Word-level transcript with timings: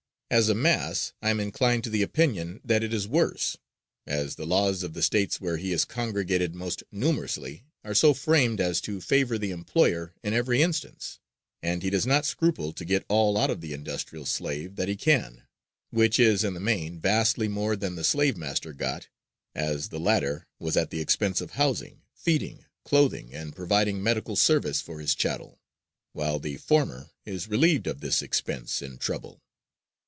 As 0.33 0.47
a 0.47 0.55
mass, 0.55 1.11
I 1.21 1.29
am 1.29 1.41
inclined 1.41 1.83
to 1.83 1.89
the 1.89 2.03
opinion 2.03 2.61
that 2.63 2.83
it 2.83 2.93
is 2.93 3.05
worse, 3.05 3.57
as 4.07 4.35
the 4.35 4.45
laws 4.45 4.81
of 4.81 4.93
the 4.93 5.01
States 5.01 5.41
where 5.41 5.57
he 5.57 5.73
is 5.73 5.83
congregated 5.83 6.55
most 6.55 6.83
numerously 6.89 7.65
are 7.83 7.93
so 7.93 8.13
framed 8.13 8.61
as 8.61 8.79
to 8.79 9.01
favor 9.01 9.37
the 9.37 9.51
employer 9.51 10.13
in 10.23 10.31
every 10.33 10.61
instance, 10.61 11.19
and 11.61 11.83
he 11.83 11.89
does 11.89 12.05
not 12.07 12.25
scruple 12.25 12.71
to 12.71 12.85
get 12.85 13.03
all 13.09 13.37
out 13.37 13.49
of 13.49 13.59
the 13.59 13.73
industrial 13.73 14.25
slave 14.25 14.77
that 14.77 14.87
he 14.87 14.95
can; 14.95 15.43
which 15.89 16.17
is, 16.17 16.45
in 16.45 16.53
the 16.53 16.61
main, 16.61 16.97
vastly 16.97 17.49
more 17.49 17.75
than 17.75 17.95
the 17.95 18.05
slave 18.05 18.37
master 18.37 18.71
got, 18.71 19.09
as 19.53 19.89
the 19.89 19.99
latter 19.99 20.47
was 20.59 20.77
at 20.77 20.91
the 20.91 21.01
expense 21.01 21.41
of 21.41 21.51
housing, 21.51 22.03
feeding, 22.15 22.63
clothing 22.85 23.33
and 23.33 23.53
providing 23.53 24.01
medical 24.01 24.37
service 24.37 24.79
for 24.79 25.01
his 25.01 25.13
chattel, 25.13 25.59
while 26.13 26.39
the 26.39 26.55
former 26.55 27.09
is 27.25 27.49
relieved 27.49 27.85
of 27.85 27.99
this 27.99 28.21
expense 28.21 28.81
and 28.81 29.01
trouble. 29.01 29.43